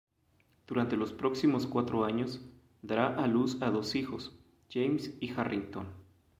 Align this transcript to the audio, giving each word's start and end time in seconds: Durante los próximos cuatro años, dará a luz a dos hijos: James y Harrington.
Durante 0.65 0.97
los 0.97 1.13
próximos 1.13 1.67
cuatro 1.67 2.05
años, 2.05 2.41
dará 2.81 3.15
a 3.23 3.27
luz 3.27 3.61
a 3.61 3.69
dos 3.69 3.93
hijos: 3.93 4.35
James 4.71 5.13
y 5.19 5.29
Harrington. 5.29 5.89